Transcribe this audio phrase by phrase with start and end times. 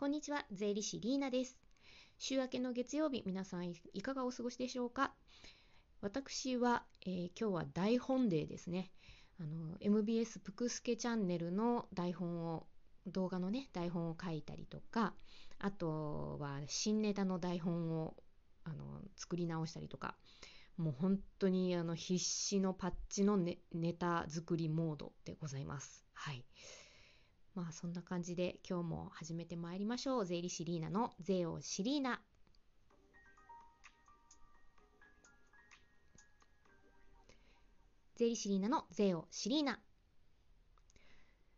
[0.00, 1.58] こんにちは、税理士リーナです。
[2.16, 5.12] 週明けの月曜日、皆さんいかがお過ごしでしょうか？
[6.00, 8.90] 私は、えー、今日は大本デーですね。
[9.38, 12.66] あの MBS ぷくすけチャンネルの台本を
[13.08, 15.12] 動画のね台本を書いたりとか
[15.58, 18.14] あとは新ネタの台本を
[18.64, 20.16] あの作り直したりとか
[20.78, 26.06] もう本当にあの必死のパッチのネネタ作りモードでございます。
[26.14, 26.42] はい。
[27.54, 30.26] まあそんな感じで今日も始めてまいりましょう。
[30.26, 32.20] 税理士リーナの税をシリーナ。
[38.16, 39.80] 税理士リーナの税をシリーナ。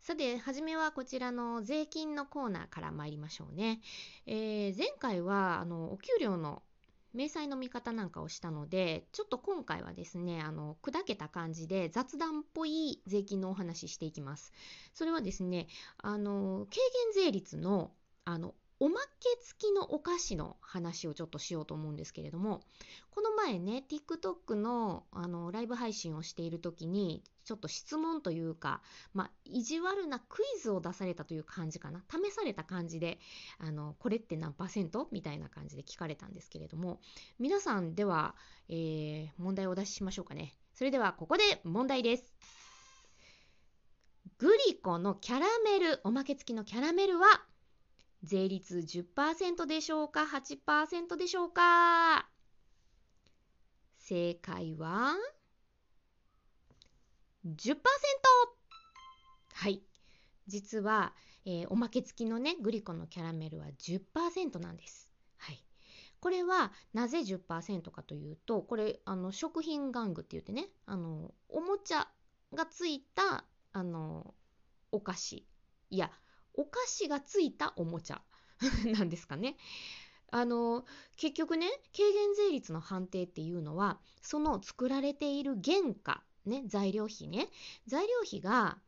[0.00, 3.80] さて、はじめはこちらの税金のコーナーから参りましょうね。
[4.26, 6.62] えー、前回はあのお給料の
[7.14, 14.52] 明細の見方なんかをしたのでちょっと今回はですねあの砕けた感じで雑談っぽい税金のお話ししていきます。
[14.92, 16.82] それはですねあの軽
[17.14, 17.92] 減税率の
[18.24, 19.06] あのおまけ
[19.44, 22.60] 付きのお菓子の話をちょっとしようと思うんですけれども
[23.10, 28.80] この前ね TikTok のあのライブ配信をしている時にちょっと質問というか、
[29.12, 32.02] まあ、意地悪なクイズを出されたという感じかな。
[32.10, 33.18] 試された感じで
[33.58, 35.08] あのこれって何パーセント？
[35.12, 37.00] みたいな感じで聞かれたんですけれども
[37.38, 38.34] 皆さんでは、
[38.68, 40.56] えー、問題をお出ししましょうかね。
[40.72, 42.34] それではここで問題です。
[44.38, 47.26] グリコのキャラメルおまけ付きのキャラメルは
[48.24, 52.26] 税率10%でしょうか ?8% でしょうか？
[53.98, 55.14] 正解は
[57.46, 57.76] 10%
[59.52, 59.82] はい。
[60.46, 61.12] 実は、
[61.44, 65.10] えー、おまけ付きのね、グリコのキャラメルは10%なんです。
[65.36, 65.62] はい。
[66.20, 72.08] これはなぜ10%かというと、これ、あの、食品玩具って言ってね、あの、おもちゃ
[72.54, 74.34] がついた、あの、
[74.92, 75.46] お菓子。
[75.90, 76.10] いや、
[76.54, 78.22] お菓子がついたおもちゃ。
[78.86, 79.56] なんですかね。
[80.30, 80.84] あの
[81.16, 87.50] 結局ね軽減税率の判定っていうのはその作られている原価ね材料費ね。
[87.86, 88.80] 材料費が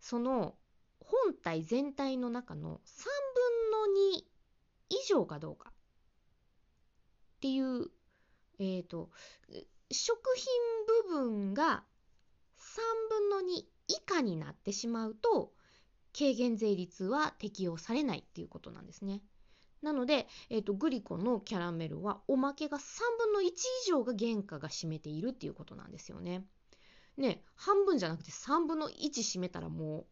[0.00, 0.56] その
[1.00, 3.04] 本体全体の中の3
[3.34, 4.24] 分の2
[4.90, 5.70] 以上かどうか。
[5.70, 7.90] っていう
[8.58, 9.10] えっ、ー、と
[9.90, 10.46] 食品
[11.08, 11.84] 部分が
[12.58, 15.52] 3分の2以下になってしまうと
[16.16, 19.20] 軽減税率は適用されないっていうことなんですね。
[19.82, 22.82] なので、えーと、グリコのキャラメルはおまけが3
[23.18, 23.52] 分の1以
[23.86, 26.46] 上が原価が占めているっていうことなんですよね。
[27.18, 30.04] ね半分じゃなくて3分の1占めたらもう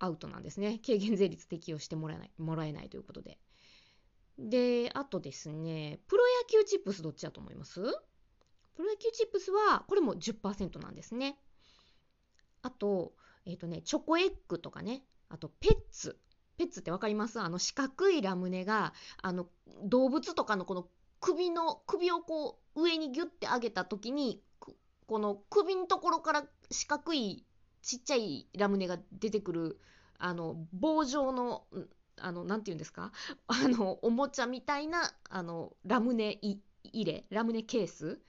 [0.00, 0.80] アウトなんですね。
[0.84, 3.38] 軽減税率適用してもらえないもらえないということで。
[4.38, 7.80] で、あとですね、プロ野球チップスどっちだと思います？
[8.74, 11.38] プロ野球チップスはこれも10%なんですね。
[12.62, 13.14] あと、
[13.46, 16.16] えっ、ー、とね、チョコエッグとかね、あとペッツ。
[16.56, 17.40] ペッツって分かります？
[17.40, 19.48] あの四角いラムネがあの
[19.82, 20.86] 動物とかのこの
[21.18, 27.44] 首の首をこう上にギュッて上げた時にこの首のところから四角い
[27.82, 29.80] ちっちゃいラムネが出てくる
[30.18, 31.64] あの棒状の
[32.20, 33.10] あの何て言うんですか？
[33.48, 38.20] あのおもちゃみたいなあのラムネ入れラムネケース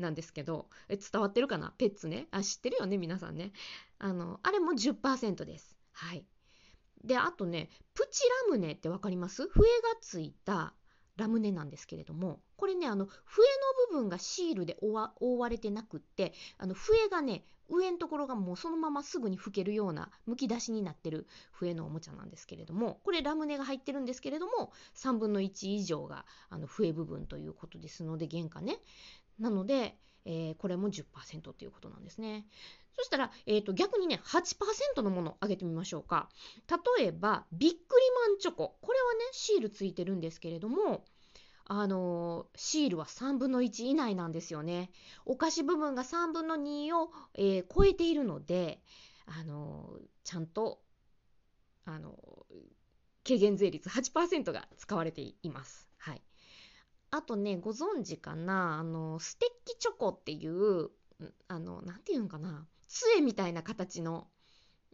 [0.00, 1.72] なんですけどえ伝わってるかな？
[1.78, 2.26] ペッツね。
[2.32, 2.98] あ知ってるよね？
[2.98, 3.52] 皆さんね。
[4.00, 5.76] あのあれも10%です。
[5.92, 6.24] はい。
[7.04, 9.46] であとねプチラムネって分かります？
[9.48, 9.66] 笛が
[10.00, 10.74] ついた
[11.16, 13.42] ラムネなんですけれどもこれねあの笛
[13.90, 28.78] の部分がシールで覆われてなくってあの笛がね上のところがもうそのまますぐに吹けるようなむき出しになってる笛のおもちゃなんですけれどもこれラムネが入ってるんですけれども3分の1以上があの笛部分ということですので原価ね。
[29.38, 32.46] なので、えー、これも10%ということなんですね
[32.98, 36.28] そしたら、えー、と逆にね、8%のものをあげてみましょうか。
[36.98, 38.76] 例えば、ビックリマンチョコ。
[38.80, 41.04] これはね、シールついてるんですけれども、
[41.64, 44.90] あのー、シールは3分の1以内なんですよね。
[45.26, 48.82] お菓子部分が3分の2を、えー、超えているので、
[49.26, 50.80] あのー、ちゃんと、
[51.84, 52.18] あの
[53.24, 55.87] 軽減税率8%が使われています。
[57.10, 60.90] あとね、ご存知かな、あの、ステッキチョコっていう、
[61.48, 64.28] あの、なんていうのかな、杖みたいな形の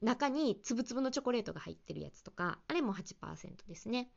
[0.03, 4.11] 中につぶつぶのチョコレートが入ってるやつとかあれも8%ですね。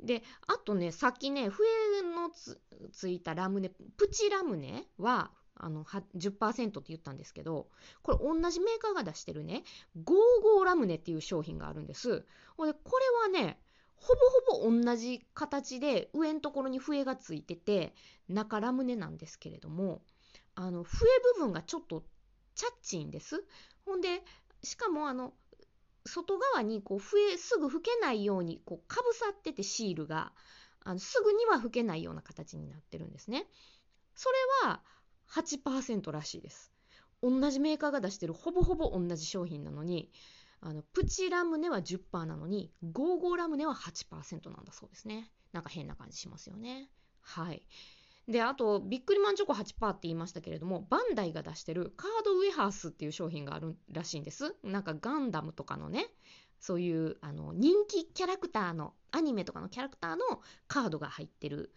[0.00, 1.64] であとねさっきね笛
[2.02, 2.30] の
[2.92, 7.68] ついたラムネプチラムネはあの10%って言ったんですけど
[8.02, 9.62] これ同じメーカーが出してるね
[10.02, 12.24] ゴーゴーラムネっていう商品があるんです。
[12.56, 12.72] これ
[13.22, 13.60] はね
[14.02, 17.94] ほぼほぼ同じ形で上のところに笛がついてて
[18.28, 20.02] 中ラムネなんですけれども
[20.56, 21.06] あの笛
[21.36, 22.04] 部分がちょっと
[22.56, 23.44] チャッチンです。
[23.86, 24.22] ほんで
[24.62, 25.32] しかもあの
[26.04, 30.32] 外側にこう増えすぐ拭けないようにこうかぶさっててシールが
[30.84, 33.46] あのすぐには拭けないような形になってるんですね。
[34.16, 34.28] そ
[34.64, 34.82] れは
[35.30, 36.72] 8%らしいです。
[37.22, 40.10] 同じメーカーが出してるほぼほぼ同じ商品なのに
[40.62, 45.30] あのプチラムネは10%なのに55ラムネは8%なんだそうですね。
[45.52, 46.88] なんか変な感じしますよね。
[47.20, 47.66] はい。
[48.28, 54.54] で、あと、ビックリマンチョコ8%って言いましたけれども、バンダイが出してるカードウェハースっていう商品があるらしいんです。
[54.62, 56.06] なんかガンダムとかのね、
[56.60, 61.74] そういうあの人気キャラクターの、アニメとかのキャラクターのカードが入ってる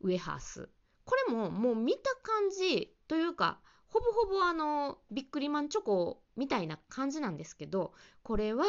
[0.00, 0.70] ウェハース。
[1.04, 7.92] これももう見た感じというか、ほぼほぼあのビックリマンチョコみたいな感じなんですけど
[8.22, 8.64] これは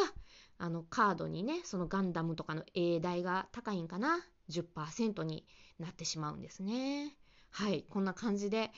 [0.58, 4.18] あのカードにねそのガンダムとかの A 代が高いんかな
[4.50, 5.46] ？10%に
[5.78, 7.16] なってしまうんですね。
[7.52, 8.70] はいこんな感じで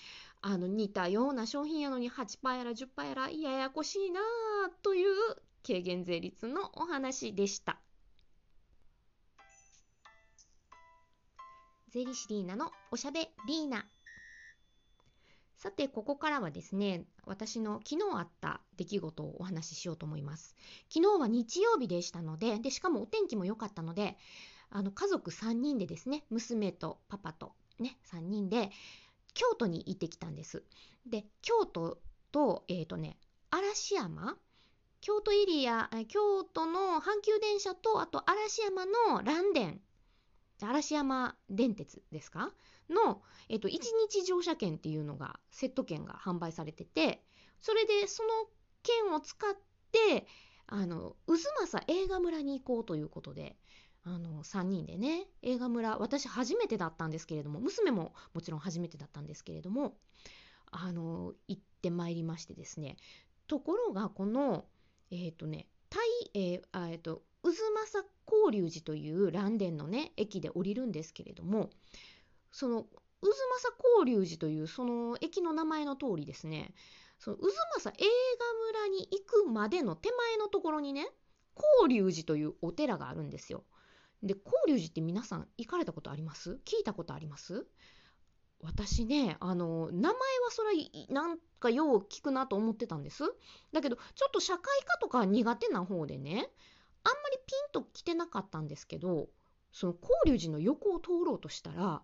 [0.43, 4.21] あの似たような商品やのに8%やら10%やらややこしいな
[4.83, 5.15] という
[5.67, 7.79] 軽減税率のお話でした。
[11.89, 13.87] 税理士リーナのおしゃべリーナ。
[15.63, 20.57] さて、ここからはですね、私の昨日あった出来事をお話ししようと思います。
[20.93, 24.19] 昨日は日曜日でしたので、でしかもお天気も良かったので、
[24.71, 28.73] あの家族3人でですね、娘とパパとね、3人で
[29.35, 30.65] 京都に行ってきたんです。
[31.07, 32.01] で、京都
[32.33, 33.17] と、えっ、ー、とね、
[33.53, 34.37] 嵐山？
[35.01, 39.81] 京都エリア、京都の阪急電車と、あと嵐山の蘭電、
[40.61, 42.53] 嵐山電鉄ですか？
[42.91, 47.23] の、えっと、1日乗車券っていうのがセット券が販売されてて
[47.61, 48.29] それでその
[48.83, 49.55] 券を使っ
[49.91, 50.27] て
[50.67, 53.57] あの渦政映画村に行こうということで
[54.05, 59.95] あの3人でね映画村私初めてだったんですけれども娘ももちろん初めてだったんですけれども
[60.71, 62.97] あの行ってまいりましてですね。
[63.47, 64.65] ところがこの
[65.11, 65.99] えっ、ー、とねタ
[66.35, 71.71] ええっ、ー、と渦政交流寺という蘭電のね駅で降りるんですけれども
[72.51, 72.85] その
[73.21, 76.75] 渦政交流寺というその駅の名前の通りですね
[77.19, 77.47] その渦
[77.77, 78.09] 政映
[78.75, 81.07] 画村に行くまでの手前のところにね
[81.81, 83.65] 交流寺というお寺があるんですよ。
[84.23, 86.61] で交流寺って皆さん行かれたことあります？
[86.65, 87.67] 聞いたことあります？
[88.61, 90.17] 私ねあの名前は
[90.51, 90.73] それ
[91.13, 93.25] なんかよう聞くなと思ってたんです。
[93.73, 96.49] だけどちょっと社会科とか苦手な方でね
[97.05, 99.29] あんまりピンときてなかったんですけど
[99.73, 102.03] その交流寺の横を通ろうとしたら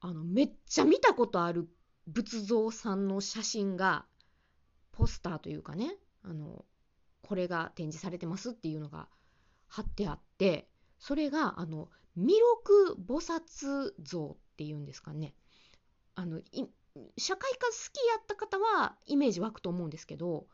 [0.00, 1.68] あのめっちゃ見たことある
[2.08, 4.04] 仏像さんの写真が
[4.90, 6.64] ポスターというかねあの
[7.22, 9.08] これが展示されてますっていうのが
[9.68, 10.68] 貼ってあって
[10.98, 15.34] それがあの弥勒菩薩像っていうんですかね。
[16.14, 16.40] あの
[17.16, 20.46] 社会科好きやった方はイメージ湧くと思うんですけど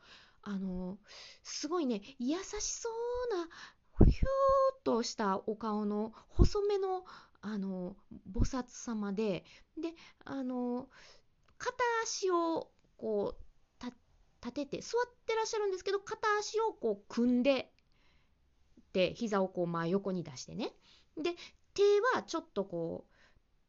[0.43, 0.99] あの
[1.43, 3.49] すごいね優しそうな
[4.07, 4.25] ヒュー
[4.81, 7.05] ッとしたお顔の細めの
[7.41, 7.97] あの
[8.33, 9.45] 菩薩様で
[9.81, 9.93] で
[10.25, 10.89] あの
[11.57, 11.75] 片
[12.05, 13.49] 足をこう
[14.41, 17.73] 立てて座ってらっしゃるんですけど片足をこう組んで
[18.93, 20.73] で膝をこう真横に出してね。
[21.17, 21.35] で
[21.75, 21.83] 手
[22.17, 23.15] はちょっとこう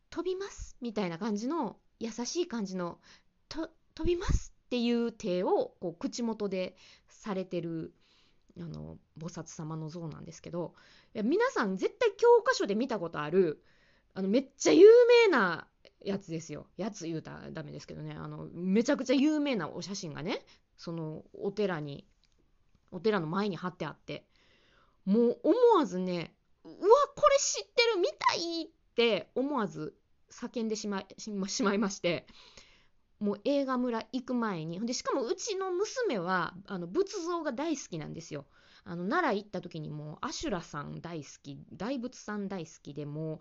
[0.09, 2.99] 飛びますみたいな感じの優しい感じの
[3.47, 6.75] と飛びますっていう手をこう口元で
[7.07, 7.91] されてる
[8.59, 10.75] あの菩薩様の像なんですけど
[11.15, 13.63] 皆さん絶対教科書で見たことある
[14.13, 14.85] あのめっちゃ有
[15.27, 15.65] 名な
[16.05, 16.67] やつですよ。
[16.77, 18.15] やつ言うたらダメですけどね。
[18.17, 20.39] あのめちゃくちゃ有名なお写真がね
[20.77, 22.05] そのお寺に
[22.91, 24.23] お寺の前に貼ってあって
[25.05, 26.75] もう思わずねうわ
[27.15, 29.95] これ知ってる見たいって思わず
[30.31, 31.07] 叫んでしまい
[31.47, 32.27] しまいまして
[33.19, 38.45] もう映画村行く前にでしかもうちの娘はあの仏像が大好きなんですよ。
[38.85, 43.39] あの奈良行った時にもうアシュラさん大好き大仏さん大好きでもう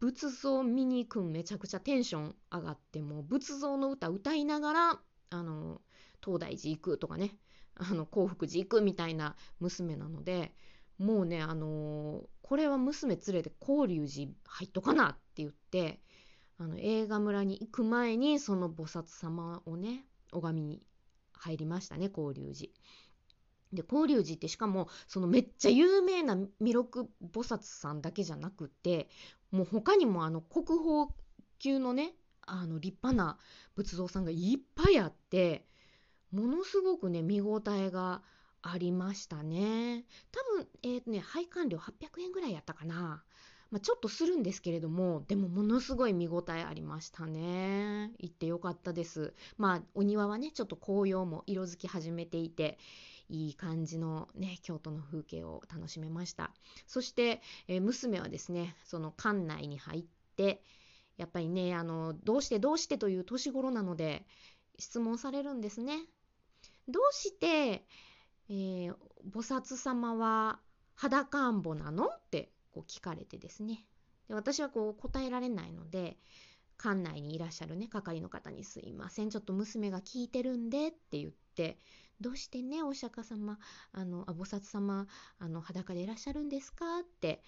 [0.00, 5.80] 仏像見に行くんめちゃくちゃテンション上がってもう仏像の歌歌いながらあの
[6.24, 7.36] 東大寺行くとかね
[7.74, 10.54] あの幸福寺行くみたいな娘なので
[10.98, 16.00] もうねあのこれは娘連れて広隆寺入っとかなって言って
[16.58, 20.82] あの映画村に行く前にその菩薩様をね拝みに
[21.32, 22.72] 入りましたね広隆寺。
[23.72, 29.08] で広隆寺ってしかもそのめっちゃ有名な弥勒菩薩さんだけじゃなくて
[29.50, 31.08] もう他にもあの国宝
[31.58, 33.38] 級のねあの立派な
[33.76, 35.66] 仏像さんがいっぱいあって
[36.32, 38.22] ものすごくね見応えが
[38.62, 43.22] ありましたね多分えっ、ー、とね配管料800円ぐらいやったかな
[43.70, 48.12] まあ、ちょっとするんですけれどもでもものすごい見応えありましたね。
[48.18, 49.34] 行ってよかったです。
[49.58, 52.78] まあお庭はねちょっと紅葉も色づき始めていて
[53.28, 56.50] いい感じのね京都の風景を楽しめました。
[56.86, 60.04] そして、えー、娘はですねその館内に入っ
[60.36, 60.62] て
[61.18, 64.24] やっぱりねあのどうしてどうしてという年頃なので
[64.78, 65.98] 質問されるんですね。
[66.88, 67.84] どうして、
[68.48, 68.94] えー、
[69.30, 70.58] 菩薩様は
[70.94, 72.06] 裸んぼなの？
[72.06, 73.84] ってこう聞かれてですね
[74.28, 76.16] で私はこう答えられないので
[76.80, 81.78] 館内にいらっしゃるね係の方に「すいませんちょっと娘が聞いてるんで」って言って
[82.20, 83.58] 「どうしてねお釈迦様
[83.92, 85.08] あのあ菩薩様
[85.38, 87.42] あの裸でいらっしゃるんですか?」って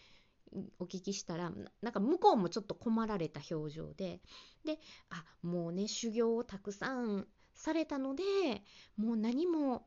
[0.80, 4.20] お聞きしたらなんか向こうもちょっと困られた表情で
[4.64, 8.24] であもうね修行をたくさんされたので
[8.96, 9.86] もう何も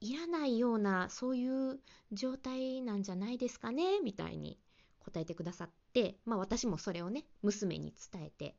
[0.00, 1.78] いらないようなそういう
[2.10, 4.58] 状態なんじゃないですかねみたいに
[5.00, 8.56] 答えてくださってまあ私もそれをね娘に伝えて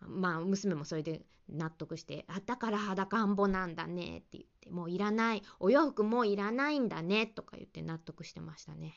[0.00, 8.94] まあ娘もそれで納得して「あだから裸んぼなんだね」って言って「もういらないお洋服もういらないんだね」とか言って納得してましたね。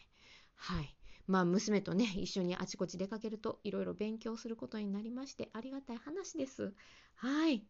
[0.56, 0.96] はい
[1.28, 6.74] まあ娘とね一緒にあちこち出かけるといろいろ勉強することになりましてありがたい話です。
[7.16, 7.66] はい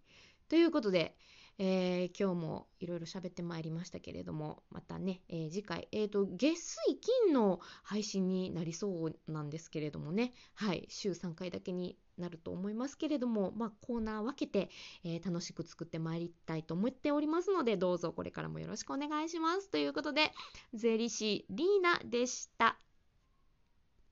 [0.52, 1.16] ということで、
[1.64, 14.72] えー、今日もいろいろ喋ってまいりましたけれどもまたね、えー、次回、えーと、月水金の配信になりそうなんですけれどもねはい週3回だけになると思いますけれども、まあ、コーナー分けて、
[15.04, 20.32] えー、楽しく作ってまいりたいと思っておりますのでどうぞこれからもよろしくお願いしますということで
[20.74, 22.80] 税理士リーナでした。